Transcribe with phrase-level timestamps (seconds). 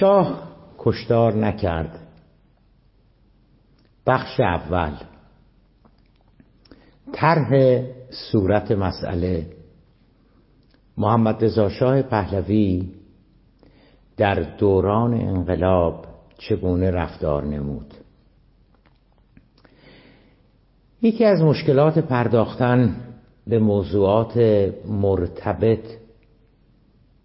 [0.00, 0.48] شاه
[0.78, 2.00] کشتار نکرد.
[4.06, 4.92] بخش اول.
[7.12, 7.80] طرح
[8.32, 9.46] صورت مسئله.
[10.96, 12.94] محمد رضا شاه پهلوی
[14.16, 16.06] در دوران انقلاب
[16.38, 17.94] چگونه رفتار نمود؟
[21.02, 22.96] یکی از مشکلات پرداختن
[23.46, 24.36] به موضوعات
[24.86, 25.86] مرتبط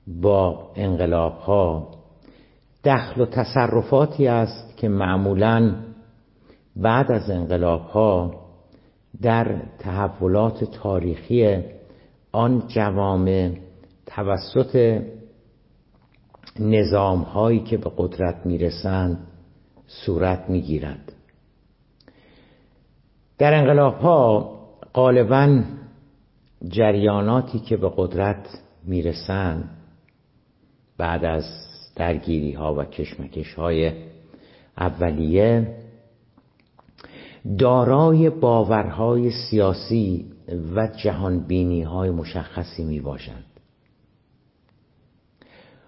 [0.07, 2.02] با انقلاب ها
[2.83, 5.75] دخل و تصرفاتی است که معمولا
[6.75, 8.43] بعد از انقلاب ها
[9.21, 11.63] در تحولات تاریخی
[12.31, 13.51] آن جوامع
[14.05, 15.01] توسط
[16.59, 19.27] نظام هایی که به قدرت می‌رسند
[19.87, 21.13] صورت می‌گیرد.
[23.37, 24.53] در انقلاب ها
[24.93, 25.63] غالبا
[26.67, 28.47] جریاناتی که به قدرت
[28.83, 29.69] می‌رسند
[30.97, 31.43] بعد از
[31.95, 33.91] درگیری ها و کشمکش های
[34.77, 35.75] اولیه
[37.59, 40.25] دارای باورهای سیاسی
[40.75, 43.45] و جهانبینی های مشخصی می باشند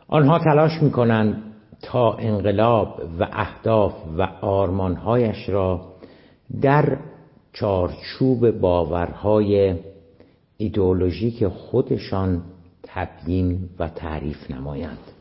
[0.07, 1.43] آنها تلاش می کنند
[1.81, 5.95] تا انقلاب و اهداف و آرمانهایش را
[6.61, 6.97] در
[7.53, 9.75] چارچوب باورهای
[10.57, 12.43] ایدئولوژیک خودشان
[12.83, 15.14] تبیین و تعریف نمایند.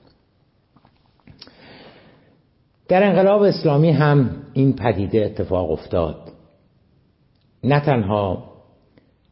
[2.89, 6.33] در انقلاب اسلامی هم این پدیده اتفاق افتاد.
[7.65, 8.45] نه تنها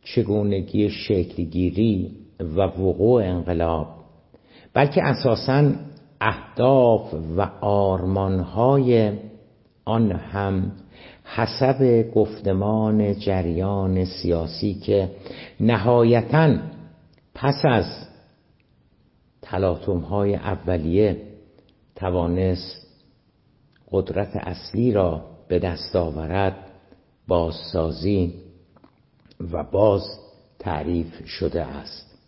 [0.04, 3.86] چگونگی شکلگیری و وقوع انقلاب
[4.74, 5.72] بلکه اساسا
[6.20, 9.12] اهداف و آرمانهای
[9.84, 10.72] آن هم
[11.24, 15.10] حسب گفتمان جریان سیاسی که
[15.60, 16.56] نهایتا
[17.34, 17.86] پس از
[19.42, 21.16] تلاطم های اولیه
[21.96, 22.81] توانست
[23.92, 26.56] قدرت اصلی را به دست آورد
[27.28, 28.34] بازسازی
[29.52, 30.02] و باز
[30.58, 32.18] تعریف شده است.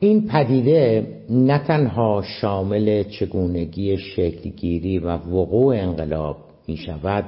[0.00, 6.36] این پدیده نه تنها شامل چگونگی شکلگیری و وقوع انقلاب
[6.68, 7.24] می شود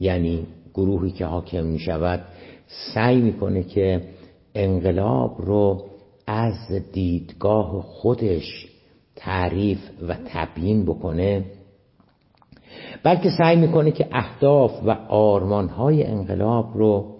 [0.00, 2.24] یعنی گروهی که حاکم می شود
[2.94, 4.08] سعی می‌کنه که
[4.54, 5.84] انقلاب رو
[6.26, 8.73] از دیدگاه خودش
[9.16, 11.44] تعریف و تبیین بکنه
[13.02, 17.14] بلکه سعی می‌کنه که اهداف و آرمانهای انقلاب رو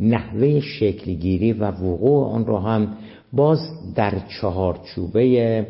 [0.00, 2.96] نحوه شکلگیری و وقوع آن رو هم
[3.32, 3.58] باز
[3.94, 5.66] در چهارچوبه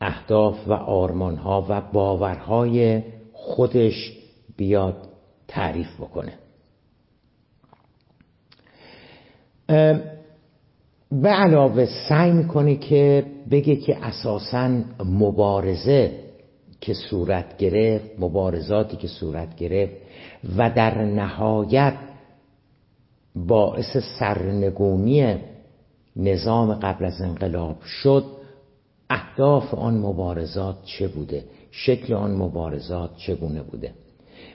[0.00, 4.12] اهداف و آرمانها و باورهای خودش
[4.56, 5.08] بیاد
[5.48, 6.32] تعریف بکنه.
[11.12, 14.68] به علاوه سعی می‌کنه که بگه که اساسا
[15.04, 16.12] مبارزه
[16.80, 19.92] که صورت گرفت مبارزاتی که صورت گرفت
[20.56, 21.94] و در نهایت
[23.36, 25.36] باعث سرنگونی
[26.16, 28.24] نظام قبل از انقلاب شد
[29.10, 33.90] اهداف آن مبارزات چه بوده؟ شکل آن مبارزات چگونه بوده؟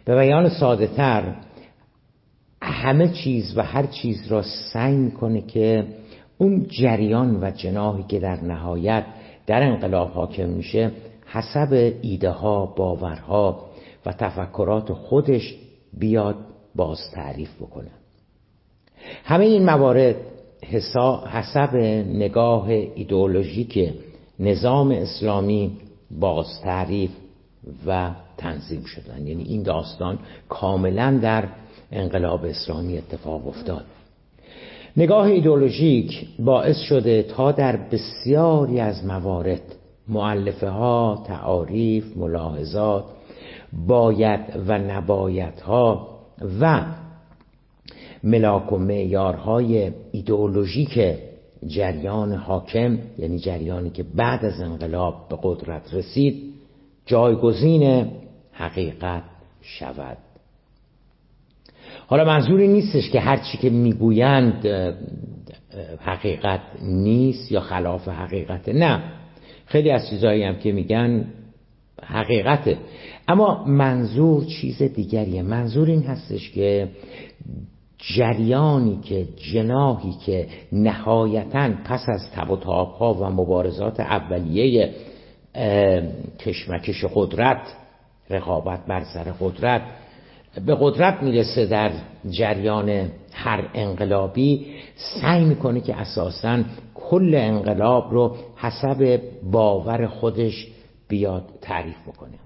[0.06, 1.36] به بیان ساده تر
[2.62, 5.88] همه چیز و هر چیز را سعی می‌کنه که
[6.42, 9.06] اون جریان و جناحی که در نهایت
[9.48, 10.92] در انقلاب حاکم میشه
[11.26, 13.66] حسب ایده ها باورها
[14.06, 15.56] و تفکرات خودش
[15.94, 16.36] بیاد
[16.76, 17.92] باز تعریف بکنه.
[19.24, 20.16] همه این موارد
[21.26, 21.76] حسب
[22.08, 23.94] نگاه ایدئولوژیک
[24.40, 25.78] نظام اسلامی
[26.12, 27.12] باز تعریف
[27.88, 29.28] و تنظیم شدن.
[29.28, 30.20] یعنی این داستان
[30.50, 31.48] کاملا در
[31.92, 33.86] انقلاب اسلامی اتفاق افتاد.
[34.98, 39.62] نگاه ایدولوژیک باعث شده تا در بسیاری از موارد
[40.08, 43.06] معلفه ها، تعاریف، ملاحظات،
[43.88, 46.08] باید و نباید ها
[46.62, 46.86] و
[48.24, 51.00] ملاک و معیارهای ایدئولوژیک
[51.68, 56.54] جریان حاکم یعنی جریانی که بعد از انقلاب به قدرت رسید
[57.06, 58.12] جایگزین
[58.52, 59.24] حقیقت
[59.62, 60.18] شود.
[62.12, 64.68] حالا منظوری نیستش که هرچی که می‌گویند
[66.00, 68.70] حقیقت نیست یا خلاف حقیقت.
[68.70, 69.04] نه.
[69.66, 71.26] خیلی از چیزهایی هم که میگن
[72.04, 72.78] حقیقته.
[73.28, 75.42] اما منظور چیز دیگریه.
[75.42, 76.88] منظور این هستش که
[77.98, 84.94] جریانی که جناهی که نهایتا پس از تب و ها و مبارزات اولیه
[86.40, 87.62] کشمکش قدرت
[88.30, 89.82] رقابت بر سر قدرت
[90.66, 91.92] به قدرت می‌رسه در
[92.30, 94.66] جریان هر انقلابی
[94.96, 96.64] سعی می‌کنه که اساسا
[96.96, 100.68] کل انقلاب رو حسب باور خودش
[101.08, 102.40] بیاد تعریف بکنه.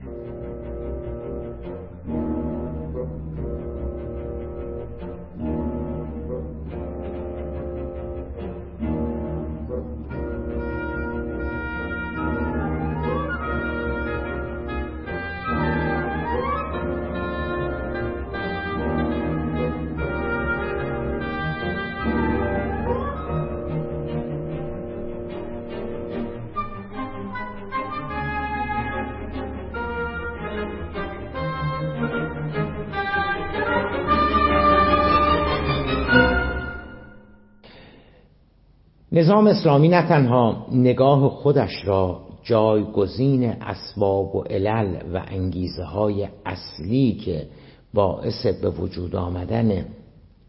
[39.25, 47.13] نظام اسلامی نه تنها نگاه خودش را جایگزین اسباب و علل و انگیزه های اصلی
[47.13, 47.47] که
[47.93, 49.85] باعث به وجود آمدن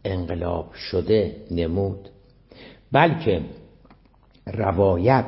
[0.05, 2.09] انقلاب شده نمود
[2.91, 3.41] بلکه
[4.47, 5.25] روایت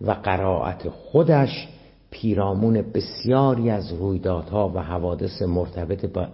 [0.00, 1.68] و قرائت خودش
[2.10, 6.28] پیرامون بسیاری از رویدادها و حوادث مرتبط با,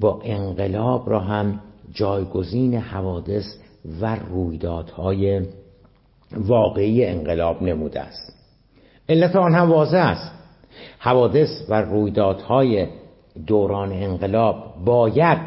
[0.00, 1.60] با انقلاب را هم
[1.92, 3.44] جایگزین حوادث
[4.00, 5.42] و رویدادهای
[6.36, 8.32] واقعی انقلاب نموده است.
[9.08, 10.32] علت آن هم واضح است.
[10.98, 12.86] حوادث و رویدادهای
[13.46, 15.38] دوران انقلاب باید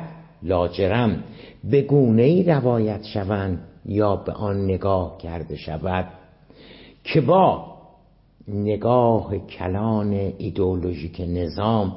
[0.43, 1.23] لاجرم
[1.63, 6.05] به گونه ای روایت شوند یا به آن نگاه کرده شود
[7.03, 7.73] که با
[8.47, 11.95] نگاه کلان ایدئولوژیک نظام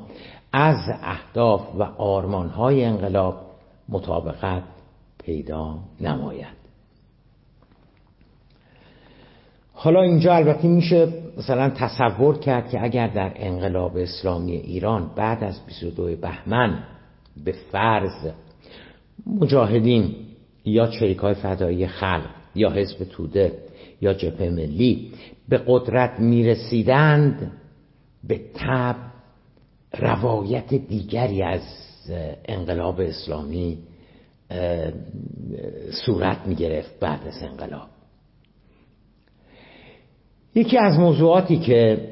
[0.52, 3.36] از اهداف و آرمانهای انقلاب
[3.88, 4.62] مطابقت
[5.24, 6.65] پیدا نماید.
[9.86, 15.66] حالا اینجا البته میشه مثلا تصور کرد که اگر در انقلاب اسلامی ایران بعد از
[15.66, 16.78] 22 بهمن
[17.44, 18.30] به فرض
[19.26, 20.14] مجاهدین
[20.64, 23.52] یا چریکای فدایی خلق یا حزب توده
[24.00, 25.12] یا جبهه ملی
[25.48, 27.52] به قدرت می‌رسیدند
[28.24, 28.96] به تب
[29.98, 31.62] روایت دیگری از
[32.44, 33.78] انقلاب اسلامی
[36.06, 37.95] صورت می‌گرفت بعد از انقلاب.
[40.56, 42.08] یکی از موضوعاتی که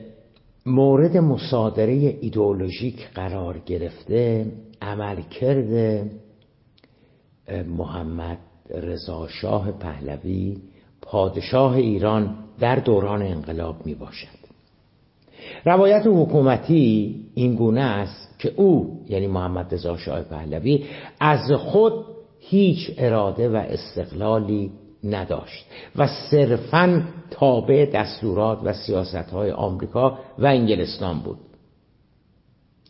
[0.66, 4.46] مورد مصادره ایدئولوژیک قرار گرفته
[4.82, 6.04] عملکرد
[7.78, 8.38] محمد
[8.70, 10.56] رضا شاه پهلوی
[11.02, 14.44] پادشاه ایران در دوران انقلاب می باشد
[15.64, 20.84] روایت حکومتی این گونه است که او یعنی محمد رضا شاه پهلوی
[21.20, 21.92] از خود
[22.40, 24.70] هیچ اراده و استقلالی
[25.04, 25.66] نداشت.
[25.96, 31.38] و صرفا تابع دستورات و سیاست های آمریکا و انگلستان بود.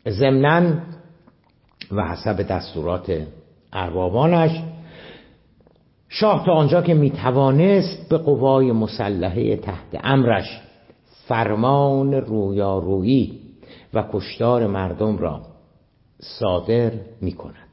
[0.08, 0.72] ضمنا
[1.92, 3.26] و حسب دستورات
[3.72, 4.62] اربابانش
[6.08, 10.60] شاه تا آنجا که می‌توانست به قوای مسلحه تحت امرش
[11.26, 13.40] فرمان رویارویی
[13.94, 15.42] و کشتار مردم را
[16.20, 17.63] صادر می کند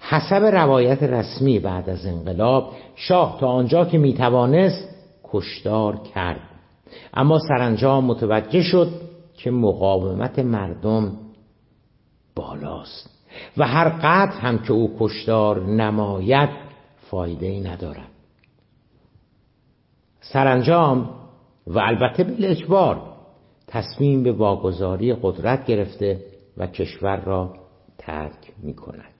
[0.00, 4.88] حسب روایت رسمی بعد از انقلاب شاه تا آنجا که می‌توانست
[5.24, 6.40] کشتار کرد.
[7.14, 8.88] اما سرانجام متوجه شد
[9.34, 11.12] که مقاومت مردم
[12.36, 13.10] بالاست
[13.56, 16.50] و هر قدر هم که او کشتار نماید
[17.10, 18.08] فایده ای ندارد.
[20.20, 21.10] سرانجام
[21.66, 23.02] و البته به اجبار
[23.66, 26.20] تصمیم به واگذاری قدرت گرفته
[26.56, 27.54] و کشور را
[27.98, 29.13] ترک می کند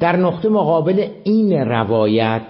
[0.00, 2.46] در نقطه مقابل این روایت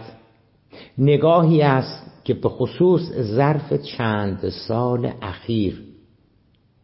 [0.99, 5.83] نگاهی است که به خصوص ظرف چند سال اخیر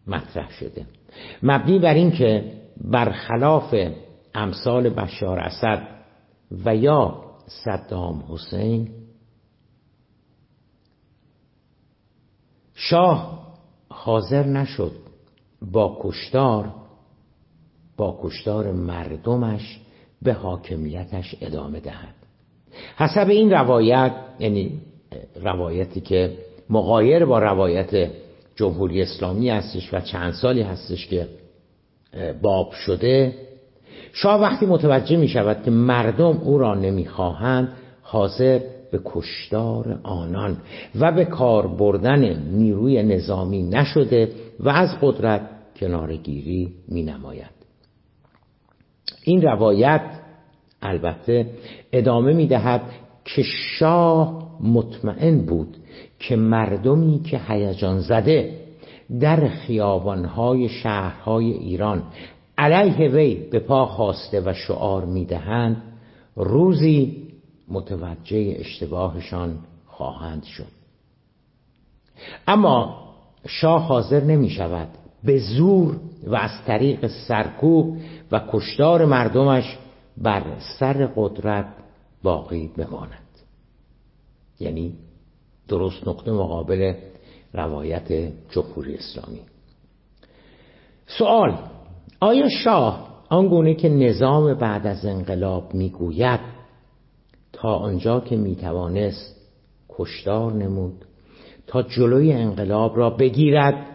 [0.06, 0.86] مطرح شده.
[1.42, 3.74] مبنی بر اینکه برخلاف
[4.34, 5.88] امثال بشار اسد
[6.64, 8.88] و یا صدام حسین
[12.74, 13.44] شاه
[13.88, 14.92] حاضر نشد
[15.72, 16.74] با کشتار
[17.96, 19.80] با کشتار مردمش
[20.24, 22.14] به حاکمیتش ادامه دهد.
[22.96, 24.80] حسب این روایت یعنی
[25.42, 26.32] روایتی که
[26.70, 28.10] مقایر با روایت
[28.56, 31.28] جمهوری اسلامی هستش و چند سالی هستش که
[32.42, 33.34] باب شده
[34.12, 37.68] شاه وقتی متوجه می شود که مردم او را نمی‌خواهند
[38.02, 38.60] حاضر
[38.92, 40.56] به کشتار آنان
[41.00, 47.53] و به کار بردن نیروی نظامی نشده و از قدرت کنارگیری می نماید
[49.24, 50.20] این روایت
[50.82, 51.50] البته
[51.92, 52.82] ادامه می دهد
[53.24, 53.42] که
[53.78, 55.76] شاه مطمئن بود
[56.18, 58.60] که مردمی که هیجان زده
[59.20, 62.02] در خیابانهای شهرهای ایران
[62.58, 65.82] علیه وی به پا خواسته و شعار می‌دهند
[66.36, 67.28] روزی
[67.68, 70.74] متوجه اشتباهشان خواهند شد.
[72.46, 73.04] اما
[73.46, 74.88] شاه حاضر نمی شود
[75.24, 77.96] به زور و از طریق سرکوب
[78.32, 79.78] و کشتار مردمش
[80.16, 80.42] بر
[80.78, 81.66] سر قدرت
[82.22, 83.18] باقی بماند.
[84.60, 84.94] یعنی
[85.68, 86.94] درست نقطه مقابل
[87.52, 89.40] روایت جمهوری اسلامی.
[91.06, 91.58] سوال
[92.20, 96.40] آیا شاه آنگونه که نظام بعد از انقلاب می‌گوید
[97.52, 99.36] تا آنجا که می‌توانست
[99.88, 101.04] کشتار نمود
[101.66, 103.93] تا جلوی انقلاب را بگیرد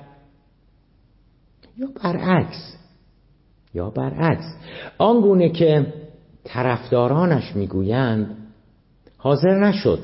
[1.80, 2.78] یا برعکس.
[3.74, 4.56] یا برعکس.
[4.98, 5.94] آنگونه که
[6.44, 8.38] طرفدارانش می‌گویند
[9.18, 10.00] حاضر نشد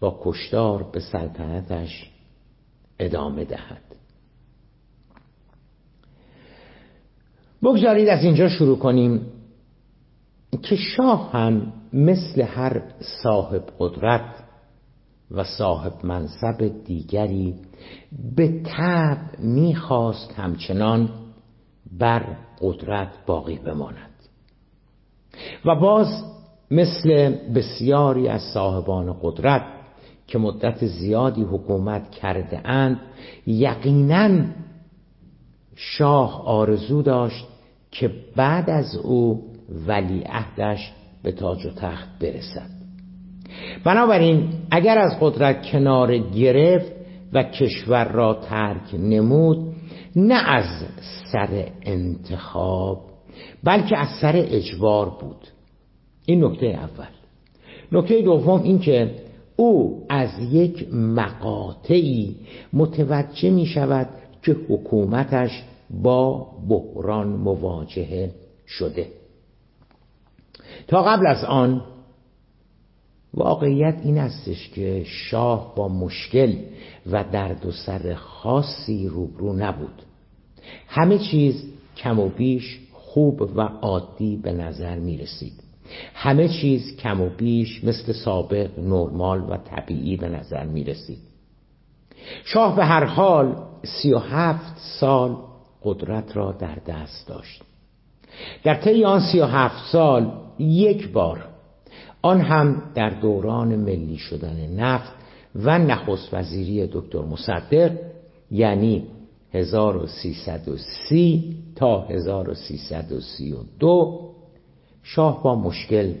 [0.00, 2.10] با کشتار به سلطنتش
[2.98, 3.82] ادامه دهد.
[7.62, 9.26] بگذارید از اینجا شروع کنیم
[10.62, 12.82] که شاه هم مثل هر
[13.22, 14.44] صاحب قدرت
[15.32, 17.54] و صاحب منصب دیگری
[18.36, 21.08] به طب می‌خواست همچنان
[21.98, 24.10] بر قدرت باقی بماند.
[25.64, 26.24] و باز
[26.70, 29.62] مثل بسیاری از صاحبان قدرت
[30.26, 33.00] که مدت زیادی حکومت کرده اند
[33.46, 34.44] یقینا
[35.74, 37.48] شاه آرزو داشت
[37.90, 39.50] که بعد از او
[39.86, 42.81] ولی عهدش به تاج و تخت برسد.
[43.84, 46.92] بنابراین اگر از قدرت کنار گرفت
[47.32, 49.74] و کشور را ترک نمود
[50.16, 50.64] نه از
[51.32, 53.00] سر انتخاب
[53.64, 55.48] بلکه از سر اجبار بود.
[56.26, 57.06] این نکته اول.
[57.92, 59.14] نکته دوم این که
[59.56, 62.36] او از یک مقاطعی
[62.72, 64.08] متوجه می شود
[64.42, 68.30] که حکومتش با بحران مواجهه
[68.66, 69.06] شده.
[70.88, 71.82] تا قبل از آن
[73.34, 76.56] واقعیت این استش که شاه با مشکل
[77.10, 80.02] و درد و سر خاصی روبرو نبود.
[80.88, 81.64] همه چیز
[81.96, 85.62] کم و بیش خوب و عادی به نظر می رسید.
[86.14, 91.18] همه چیز کم و بیش مثل سابق نرمال و طبیعی به نظر می رسید.
[92.44, 95.36] شاه به هر حال سی و هفت سال
[95.82, 97.62] قدرت را در دست داشت.
[98.64, 101.51] در طی آن سی و هفت سال یک بار
[102.22, 105.12] آن هم در دوران ملی شدن نفت
[105.54, 107.98] و نخست وزیری دکتر مصدق
[108.50, 109.06] یعنی
[109.52, 114.34] 1330 تا 1332
[115.02, 116.14] شاه با مشکل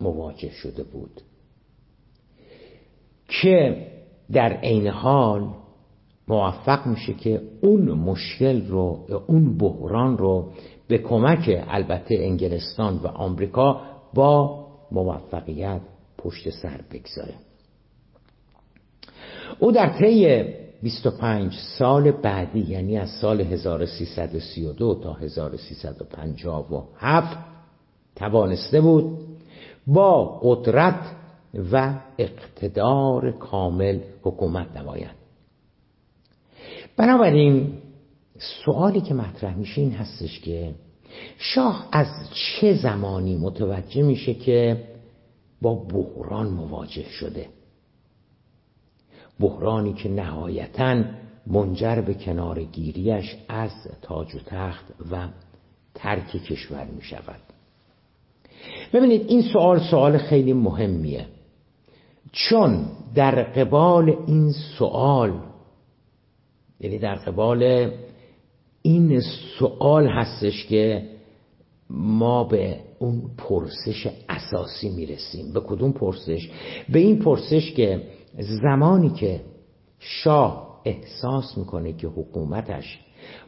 [0.00, 1.20] مواجه شده بود.
[3.28, 3.86] که
[4.32, 5.48] در عین حال
[6.28, 10.52] موفق میشه که اون مشکل رو اون بحران رو
[10.88, 13.80] به کمک البته انگلستان و آمریکا
[14.14, 15.80] با موفقیت
[16.18, 17.34] پشت سر بگذاره
[19.58, 20.44] او در طی
[20.82, 27.38] 25 سال بعدی یعنی از سال 1332 تا 1357
[28.16, 29.18] توانسته بود
[29.86, 31.16] با قدرت
[31.72, 35.26] و اقتدار کامل حکومت نماید.
[36.96, 37.78] بنابراین
[38.64, 40.74] سوالی که مطرح میشه این هستش که
[41.38, 44.84] شاه از چه زمانی متوجه میشه که
[45.62, 47.48] با بحران مواجه شده؟
[49.40, 51.04] بحرانی که نهایتا
[51.46, 53.70] منجر به کنارگیریش از
[54.02, 55.28] تاج و تخت و
[55.94, 57.40] ترک کشور می شود
[58.92, 61.26] ببینید این سوال سوال خیلی مهمیه.
[62.32, 65.40] چون در قبال این سوال
[66.80, 67.90] یعنی در قبال
[68.86, 69.20] این
[69.58, 71.02] سوال هستش که
[71.90, 75.52] ما به اون پرسش اساسی می‌رسیم.
[75.52, 76.50] به کدوم پرسش؟
[76.88, 78.02] به این پرسش که
[78.38, 79.40] زمانی که
[79.98, 82.98] شاه احساس می‌کنه که حکومتش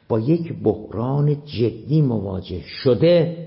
[0.08, 3.46] با یک بحران جدی مواجه شده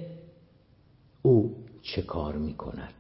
[1.21, 2.93] او چه کار می‌کند؟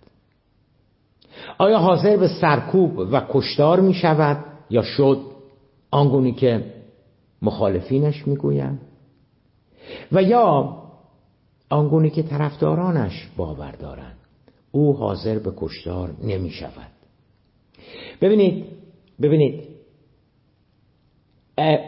[1.57, 5.21] آیا حاضر به سرکوب و کشتار می شود یا شد
[5.91, 6.80] آنگونی که
[7.41, 8.79] مخالفینش می‌گویند
[10.11, 10.77] و یا
[11.69, 14.17] آنگونی که طرفدارانش باور دارند
[14.71, 16.91] او حاضر به کشتار نمی شود
[18.21, 18.65] ببینید
[19.21, 19.63] ببینید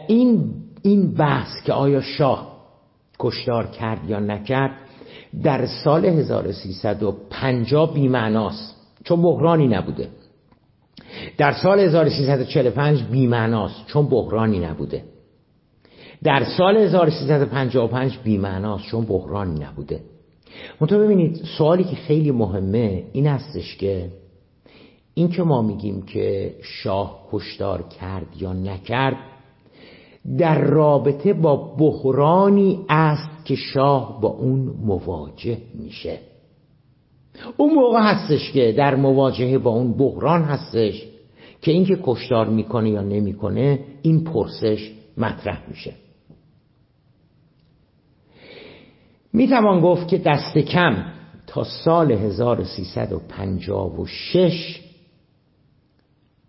[0.08, 2.54] این این بحث که آیا شاه
[3.18, 4.70] کشتار کرد یا نکرد
[5.42, 10.08] در سال 1350 بیمعناست چون بحرانی نبوده.
[11.38, 15.04] در سال 1345 بیمعناست چون بحرانی نبوده.
[16.24, 20.00] در سال 1355 بیمعناست چون بحرانی نبوده.
[20.80, 24.08] منطقه ببینید سوالی که خیلی مهمه این هستش که
[25.14, 29.16] این که ما میگیم که شاه کشتار کرد یا نکرد
[30.38, 36.18] در رابطه با بحرانی است که شاه با اون مواجه میشه.
[37.56, 41.06] اون موقع هستش که در مواجهه با اون بحران هستش
[41.62, 45.92] که اینکه کشتار می‌کنه یا نمی‌کنه این پرسش مطرح میشه.
[49.34, 51.04] می‌توان گفت که دست کم
[51.46, 54.80] تا سال 1356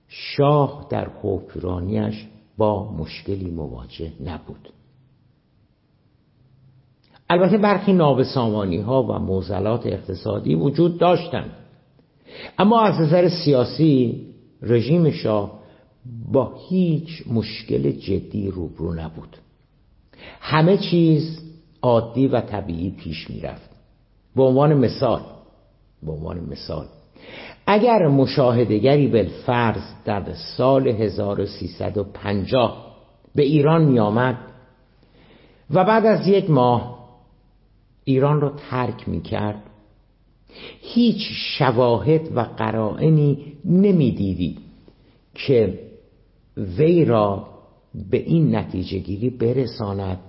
[0.08, 2.26] شاه در حکمرانیش
[2.58, 4.70] با مشکلی مواجه نبود.
[7.30, 11.52] البته برخی نابسامانی ها و موزلات اقتصادی وجود داشتند.
[12.58, 14.26] اما از نظر سیاسی
[14.62, 15.60] رژیم شاه
[16.32, 19.38] با هیچ مشکل جدی روبرو نبود.
[20.40, 21.46] همه چیز
[21.86, 23.70] عادی و طبیعی پیش می‌رفت.
[24.36, 25.22] به عنوان مثال
[26.04, 26.86] به عنوان مثال
[27.68, 32.96] اگر مشاهدگری بالفرض در سال 1350
[33.36, 34.38] به ایران می آمد
[35.70, 37.06] و بعد از یک ماه
[38.04, 39.64] ایران را ترک می کرد
[40.82, 41.22] هیچ
[41.58, 44.58] شواهد و قرائنی نمی‌دیدی
[45.34, 45.80] که
[46.58, 47.48] وی را
[48.10, 50.20] به این نتیجه گیری برساند.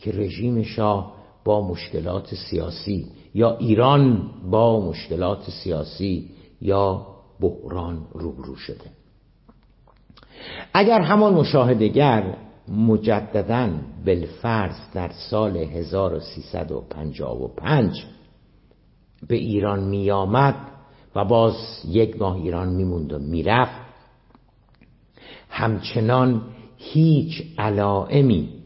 [0.00, 1.12] که رژیم شاه
[1.44, 7.06] با مشکلات سیاسی یا ایران با مشکلات سیاسی یا
[7.40, 8.90] بحران روبرو شده.
[10.74, 12.36] اگر همان مشاهدگر
[12.68, 13.70] مجددا
[14.06, 18.04] بالفرض در سال 1355
[19.28, 20.54] به ایران می آمد
[21.14, 21.54] و باز
[21.88, 23.80] یک ماه ایران میموند و می‌رفت
[25.48, 26.42] همچنان
[26.76, 28.59] هیچ علائمی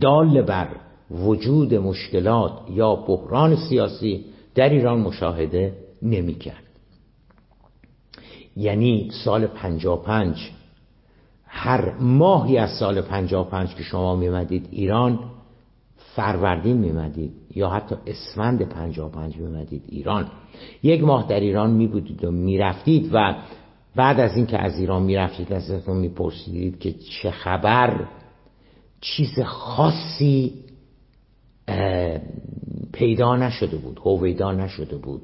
[0.00, 0.68] دال بر
[1.10, 4.24] وجود مشکلات یا بحران سیاسی
[4.54, 6.62] در ایران مشاهده نمی کرد.
[8.56, 10.50] یعنی سال 55
[11.46, 15.18] هر ماهی از سال 55 که شما میمدید ایران
[15.96, 20.30] فروردین میمدید یا حتی اسفند 55 میمدید ایران.
[20.82, 23.34] یک ماه در ایران می بودید و می‌رفتید و
[23.96, 28.08] بعد از اینکه از ایران می‌رفتید ازتون میپرسیدید که چه خبر؟
[29.00, 30.54] چیز خاصی
[32.92, 35.22] پیدا نشده بود هویدا نشده بود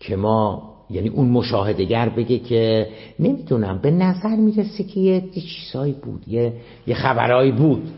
[0.00, 6.28] که ما یعنی اون مشاهدگر بگه که نمی‌دونم به نظر می‌رسه که یه چیزهایی بود
[6.28, 6.52] یه,
[6.86, 7.90] یه خبرهایی بود.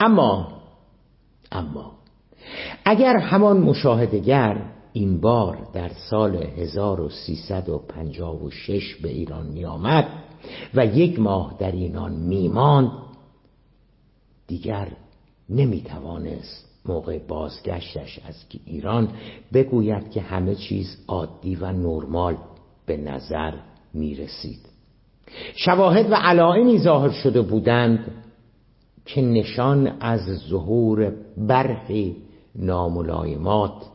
[0.00, 0.48] اما
[1.52, 1.92] اما
[2.84, 10.08] اگر همان مشاهدگر این بار در سال 1356 به ایران می آمد
[10.74, 12.90] و یک ماه در اینان می ماند
[14.46, 14.88] دیگر
[15.48, 19.08] نمی توانست موقع بازگشتش از ایران
[19.52, 22.36] بگوید که همه چیز عادی و نرمال
[22.86, 23.54] به نظر
[23.94, 24.60] می رسید
[25.54, 28.24] شواهد و علائمی ظاهر شده بودند
[29.04, 32.16] که نشان از ظهور برخی
[32.54, 33.86] ناملایمات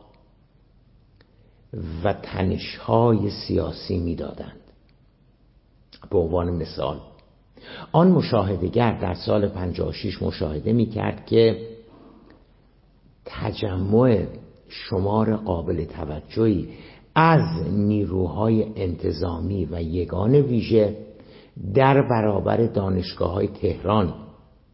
[2.04, 4.60] و تنشهای سیاسی می‌دادند.
[6.10, 7.00] به عنوان مثال
[7.92, 11.68] آن مشاهدگر در سال 56 مشاهده می کرد که
[13.24, 14.26] تجمع
[14.68, 16.68] شمار قابل توجهی
[17.14, 20.96] از نیروهای انتظامی و یگان ویژه
[21.74, 24.14] در برابر دانشگاه های تهران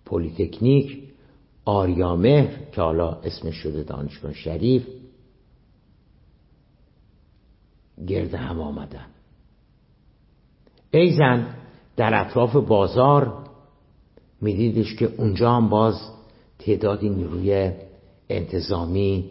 [0.06, 1.02] پلیتکنیک
[1.64, 4.86] آریامهر که حالا اسمش شده دانشگاه شریف
[8.06, 9.06] گرد هم آمدن
[10.90, 11.54] ایضاً
[11.96, 13.32] در اطراف بازار
[14.40, 16.00] میدیدش که اونجا هم باز
[16.58, 17.72] تعدادی نیروی
[18.30, 19.30] انتظامی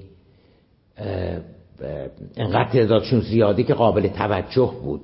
[2.37, 5.01] انقدر تعدادشون زیادی که قابل توجه بود.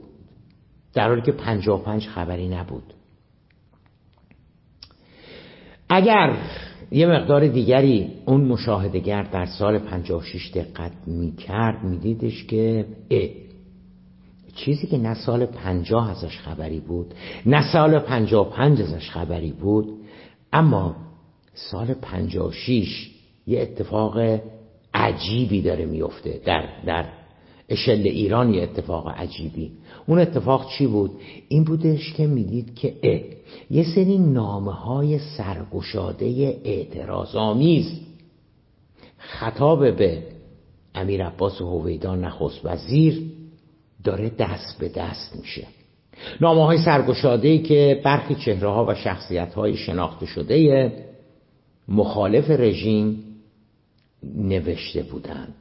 [0.93, 2.93] در حالی که پنجا پنج خبری نبود.
[5.89, 6.37] اگر
[6.91, 12.85] یه مقدار دیگری اون مشاهدگر در سال 56 دقت می‌کرد میدیدش که
[14.55, 17.13] چیزی که نه سال پنجاه ازش خبری بود
[17.45, 19.93] نه سال پنجاه پنج ازش خبری بود
[20.53, 20.95] اما
[21.53, 23.11] سال پنجاه شیش
[23.47, 24.39] یه اتفاق
[24.93, 27.05] عجیبی داره میفته در, در
[27.69, 29.71] اشل ایران یه اتفاق عجیبی
[30.07, 31.11] اون اتفاق چی بود؟
[31.47, 32.93] این بودش که می‌دید که
[33.71, 36.25] یه سری نامه های سرگشاده
[36.63, 37.99] اعتراض آمیز
[39.17, 40.23] خطاب به
[40.95, 43.23] امیر عباس هویدان نخست وزیر
[44.03, 45.67] داره دست به دست میشه.
[46.41, 50.91] نامه های سرگشاده که برخی چهره ها و شخصیت های شناخته شده
[51.87, 53.23] مخالف رژیم
[54.23, 55.55] نوشته بودند.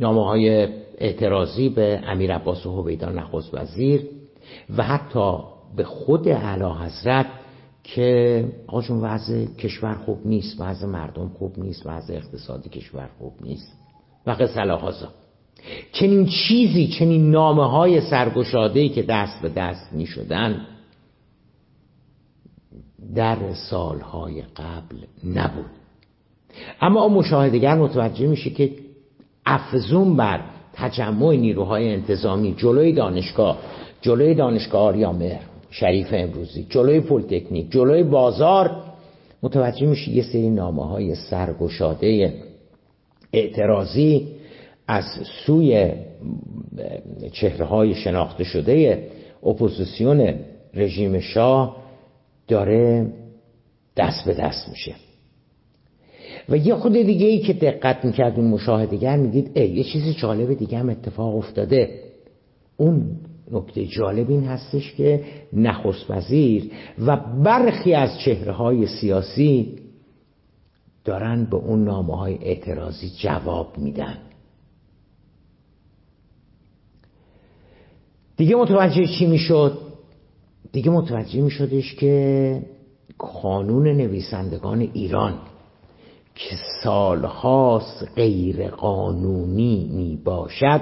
[0.00, 4.06] نامه های اعتراضی به امیر عباس هویدا نخست وزیر
[4.76, 5.38] و حتی
[5.76, 7.26] به خود اعلی حضرت
[7.84, 13.72] که آقا وضع کشور خوب نیست وضع مردم خوب نیست وضع اقتصادی کشور خوب نیست
[14.26, 14.60] و قصه
[15.92, 20.66] چنین چیزی چنین نامه های سرگشاده که دست به دست می شدن
[23.14, 24.96] در سالهای قبل
[25.34, 25.70] نبود.
[26.80, 28.70] اما مشاهدگر متوجه میشه که
[29.46, 30.40] افزون بر
[30.72, 33.58] تجمع نیروهای انتظامی جلوی دانشگاه
[34.00, 35.40] جلوی دانشگاه آریامهر
[35.70, 38.70] شریف امروزی جلوی پلیتکنیک جلوی بازار
[39.42, 42.34] متوجه میشه یه سری نامه های سرگشاده
[43.32, 44.35] اعتراضی
[44.88, 45.04] از
[45.46, 45.92] سوی
[47.32, 49.06] چهره های شناخته شده
[49.46, 50.34] اپوزیسیون
[50.74, 51.76] رژیم شاه
[52.48, 53.06] داره
[53.96, 54.94] دست به دست میشه.
[56.48, 60.54] و یه خود دیگه ای که دقت می‌کرد اون مشاهدگر می‌دید ای یه چیزی جالب
[60.54, 62.00] دیگه هم اتفاق افتاده.
[62.76, 63.06] اون
[63.50, 66.70] نکته جالب این هستش که نخست وزیر
[67.06, 69.78] و برخی از چهره های سیاسی
[71.04, 74.18] دارن به اون نامه های اعتراضی جواب میدن.
[78.36, 79.78] دیگه متوجه چی می‌شد؟
[80.72, 82.62] دیگه متوجه میشدش که
[83.18, 85.34] قانون نویسندگان ایران
[86.34, 90.80] که سالهاست غیر قانونی می باشد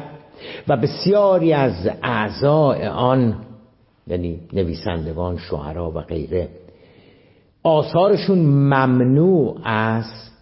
[0.69, 3.37] و بسیاری از اعضاء آن
[4.07, 6.49] یعنی نویسندگان شعرا و غیره
[7.63, 10.33] آثارشون ممنوع است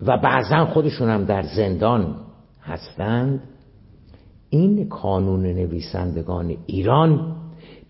[0.00, 2.16] و بعضا خودشون هم در زندان
[2.62, 3.42] هستند.
[4.54, 7.36] این قانون نویسندگان ایران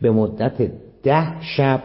[0.01, 0.71] به مدت
[1.03, 1.83] ده شب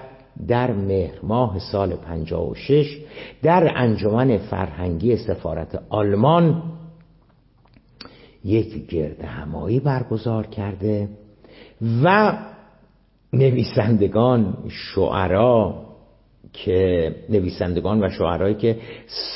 [0.48, 2.98] در مهر ماه سال 56
[3.42, 6.64] در انجمن فرهنگی سفارت آلمان
[8.46, 11.10] یک گرد همایی برگزار کرده
[12.04, 12.38] و
[13.34, 15.76] نویسندگان شعرا
[16.54, 18.78] که نویسندگان و شعرهایی که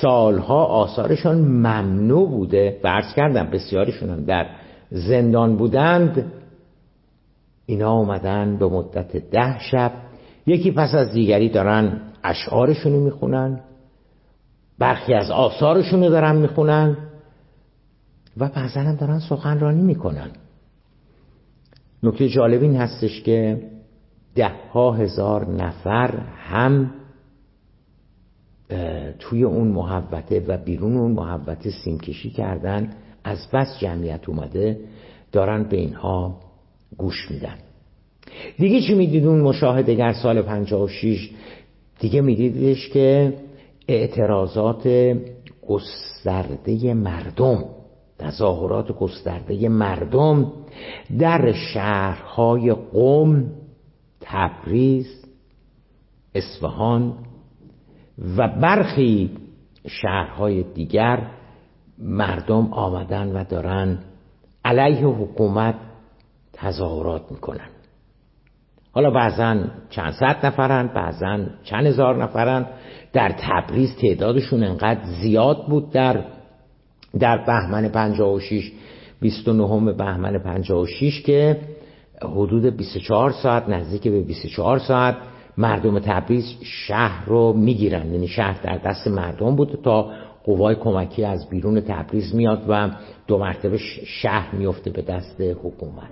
[0.01, 4.45] سالها آثارشان ممنوع بوده برس کردم بسیارشون هم در
[4.93, 6.31] زندان بودند
[7.65, 9.91] اینا آمدن به مدت ده شب.
[10.45, 13.59] یکی پس از دیگری دارن اشعارشونو می‌خونن
[14.79, 16.97] برخی از آثارشونو دارن می‌خونن
[18.37, 20.29] و بعضا هم دارن سخنرانی می‌کنن.
[22.03, 23.69] نکته جالب این هستش که
[24.35, 26.91] ده ها هزار نفر هم
[29.19, 32.89] توی اون محوته و بیرون اون محوته سیمکشی کردن.
[33.23, 34.79] از بس جمعیت اومده
[35.31, 36.39] دارن به اینها
[36.97, 37.55] گوش میدن.
[38.57, 41.29] دیگه چی می‌دید اون مشاهدگر سال 56
[41.99, 43.33] دیگه میدیدش که
[43.87, 44.87] اعتراضات
[45.67, 47.65] گسترده مردم
[48.19, 50.51] تظاهرات گسترده مردم
[51.19, 53.45] در شهرهای قم
[54.21, 55.25] تبریز
[56.35, 57.13] اصفهان
[58.37, 59.29] و برخی
[59.87, 61.27] شهرهای دیگر
[61.97, 63.99] مردم آمدن و دارن
[64.65, 65.75] علیه حکومت
[66.53, 67.69] تظاهرات می‌کنن.
[68.91, 69.55] حالا بعضا
[69.89, 72.65] چند صد نفرن بعضا چند هزار نفرن.
[73.13, 76.25] در تبریز تعدادشون انقدر زیاد بود در
[77.19, 78.71] در بهمن 56
[79.19, 81.59] 29 بهمن 56 که
[82.21, 85.15] حدود 24 ساعت نزدیک به 24 ساعت
[85.57, 90.11] مردم تبریز شهر رو می‌گیرن یعنی شهر در دست مردم بود تا
[90.43, 92.89] قوای کمکی از بیرون تبریز میاد و
[93.27, 96.11] دو مرتبه شهر میفته به دست حکومت.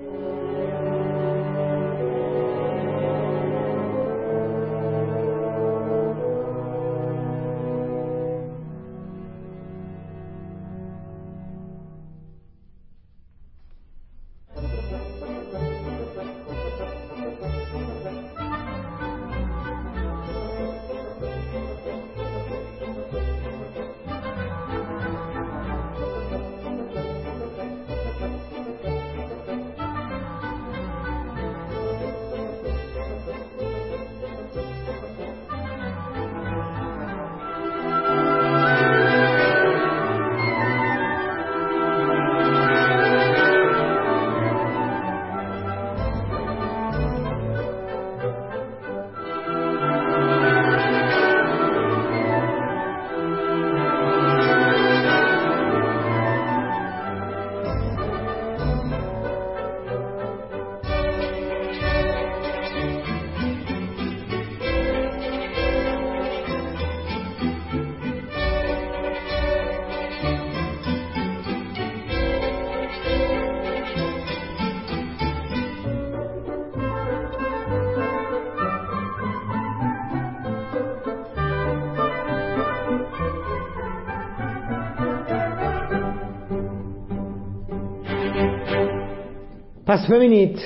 [89.92, 90.60] پس ببینید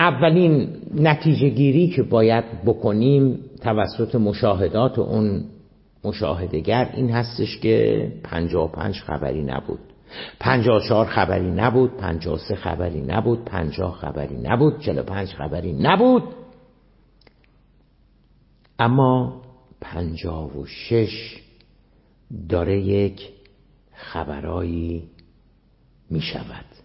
[0.00, 5.44] اولین نتیجه گیری که باید بکنیم توسط مشاهدات اون
[6.04, 9.78] مشاهدگر این هستش که پنجا و پنج خبری نبود.
[10.40, 16.22] پنجا چهار خبری نبود پنجا سه خبری نبود پنجا خبری نبود چلو پنج خبری نبود.
[18.78, 19.42] اما
[19.80, 21.40] پنجا و شش
[22.48, 23.28] داره یک
[23.92, 25.02] خبرایی
[26.10, 26.83] می شود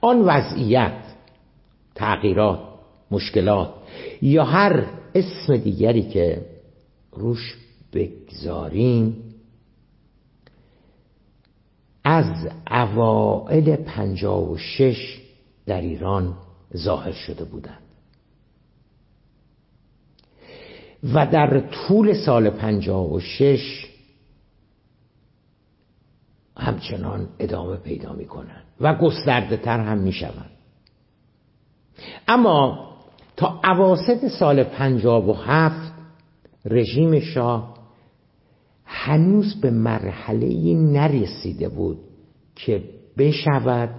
[0.00, 1.02] آن وضعیت
[1.94, 2.60] تغییرات
[3.10, 3.74] مشکلات
[4.22, 6.46] یا هر اسم دیگری که
[7.12, 7.56] روش
[7.92, 9.34] بگذاریم
[12.04, 15.20] از اوائل پنجا و شش
[15.66, 16.34] در ایران
[16.76, 17.82] ظاهر شده بودند.
[21.14, 23.86] و در طول سال پنجا و شش
[26.56, 30.50] همچنان ادامه پیدا می کنند و گسترده تر هم می شوند
[32.28, 32.90] اما
[33.36, 35.92] تا عواست سال پنجاب و هفت
[36.64, 37.74] رژیم شاه
[38.84, 41.98] هنوز به مرحله نرسیده بود
[42.56, 42.84] که
[43.18, 43.90] بشود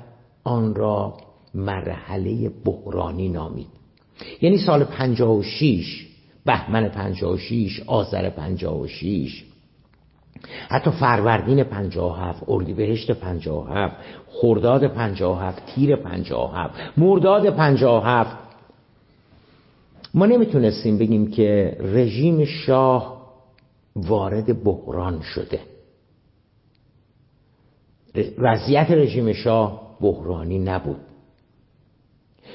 [0.44, 1.17] آن را
[1.54, 3.67] مرحله بحرانی نامید.
[4.41, 6.08] یعنی سال پنجاه و شیش
[6.46, 9.46] بهمن پنجاه و شیش آذر پنجاه و شیش
[10.69, 13.95] حتی فروردین پنجاه و هفت اردیبهشت پنجاه و هفت
[14.27, 18.38] خرداد پنجاه و هفت تیر پنجاه و هفت مرداد پنجاه و هفت.
[20.13, 23.21] ما نمی‌تونستیم بگیم که رژیم شاه
[23.95, 25.60] وارد بحران شده.
[28.38, 31.01] وضعیت رژیم شاه بحرانی نبود.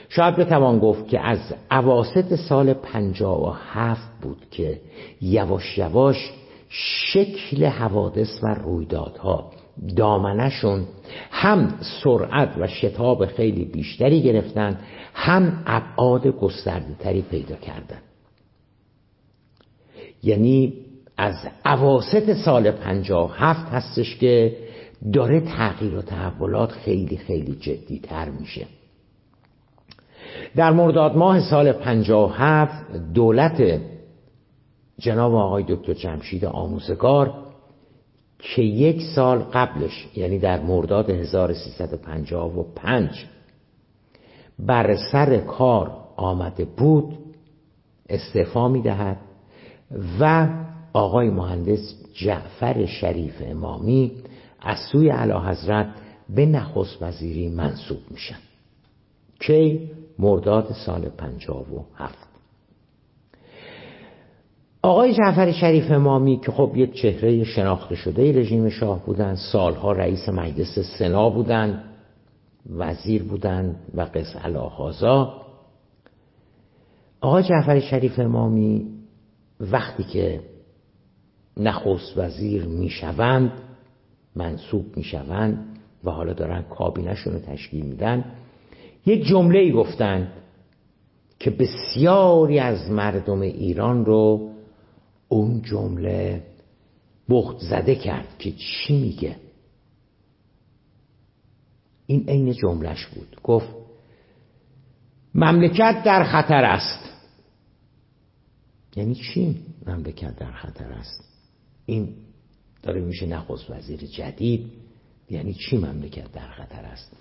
[0.09, 1.39] شاید بتوان گفت که از
[1.71, 4.81] عواست سال پنجاه و هفت بود که
[5.21, 6.33] یواش یواش
[6.69, 9.51] شکل حوادث و رویدادها
[9.97, 10.85] دامنشون
[11.31, 11.75] هم
[12.05, 14.81] سرعت و شتاب خیلی بیشتری گرفتن
[15.15, 18.01] هم ابعاد گسترده تری پیدا کردن.
[20.23, 20.73] یعنی
[21.17, 24.57] از عواست سال پنجاه هفت هستش که
[25.13, 28.67] داره تغییر و تحولات خیلی خیلی جدی تر میشه.
[30.57, 33.81] در مرداد ماه سال پنجاه هفت دولت
[34.99, 37.35] جناب آقای دکتر جمشید آموزگار
[38.39, 43.27] که یک سال قبلش یعنی در مرداد 1355
[44.59, 47.19] بر سر کار آمده بود
[48.09, 49.21] استعفا می دهد
[50.21, 50.49] و
[50.93, 54.13] آقای مهندس جعفر شریف امامی
[54.61, 55.87] از سوی علا حضرت
[56.29, 58.39] به نخست وزیری منصوب میشن.
[59.41, 62.26] کی؟ مرداد سال پنجاب و هفت.
[64.87, 70.29] آقای جعفر شریف امامی که خب یک چهره شناخته شده رژیم شاه بودن سالها رئیس
[70.29, 71.85] مجلس سنا بودن
[72.71, 75.43] وزیر بودن و قص الهازا
[77.21, 78.87] آقای جعفر شریف امامی
[79.61, 80.41] وقتی که
[81.57, 83.53] نخست وزیر می‌شوند
[84.37, 88.25] منصوب می‌شوند و حالا دارن کابینشون رو تشکیل میدن
[89.07, 90.29] یک جمله ای گفتند
[91.39, 94.56] که بسیاری از مردم ایران رو
[95.29, 96.43] اون جمله
[97.29, 99.37] بخت زده کرد که چی میگه.
[102.07, 103.37] این عین جملش بود.
[103.43, 103.69] گفت
[105.35, 107.13] مملکت در خطر است.
[108.97, 111.25] یعنی چی مملکت در خطر است؟
[111.87, 112.15] این
[112.83, 114.73] داره میشه نخست وزیر جدید.
[115.31, 117.17] یعنی چی مملکت در خطر است؟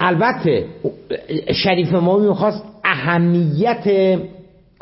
[0.00, 0.68] البته
[1.54, 4.18] شریف ما می‌خواست اهمیت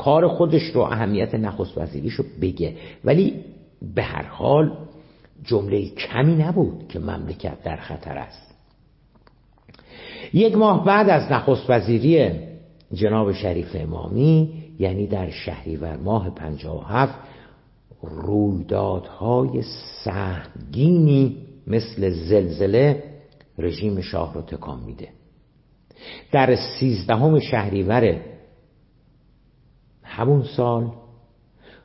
[0.00, 2.74] کار خودش رو اهمیت نخست وزیریش رو بگه.
[3.04, 3.44] ولی
[3.94, 4.72] به هر حال
[5.44, 8.54] جمله کمی نبود که مملکت در خطر است.
[10.32, 12.30] یک ماه بعد از نخست وزیری
[12.92, 17.14] جناب شریف امامی یعنی در شهریور ماه 57
[18.02, 19.62] رویدادهای
[20.04, 21.36] سهمگینی
[21.66, 23.02] مثل زلزله
[23.58, 25.08] رژیم شاه رو تکان میده.
[26.32, 28.29] در سیزدهم شهریور
[30.10, 30.92] همون سال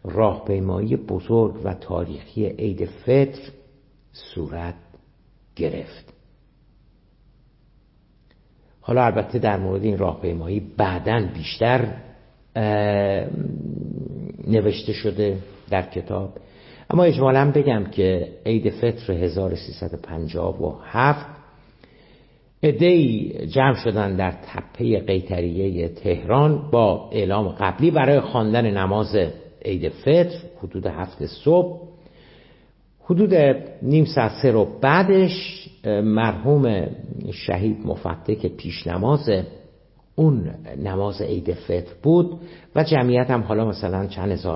[0.03, 3.41] راهپیمایی بزرگ و تاریخی عید فطر
[4.11, 4.75] صورت
[5.55, 6.13] گرفت.
[8.81, 11.93] حالا البته در مورد این راهپیمایی بعدا بیشتر
[14.47, 15.37] نوشته شده
[15.69, 16.37] در کتاب.
[16.89, 21.34] اما اجمالا بگم که عید فطر 1357
[22.67, 29.15] ادهی جمع شدن در تپه قیتریه تهران با اعلام قبلی برای خواندن نماز
[29.65, 31.81] عید فطر حدود هفت صبح.
[33.03, 33.33] حدود
[33.81, 35.67] نیم ساعت سه رو بعدش
[36.03, 36.87] مرحوم
[37.31, 39.29] شهید مفته که پیش نماز
[40.15, 40.51] اون
[40.83, 42.39] نماز عید فطر بود
[42.75, 44.53] و جمعیت هم حالا مثلا چند هزار